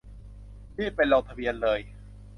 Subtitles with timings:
[0.77, 1.79] รีบไปลงทะเบียนเลย